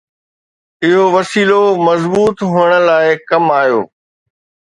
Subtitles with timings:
[0.85, 3.81] اهو وسيلو مضبوط هٿن لاءِ ڪم آيو.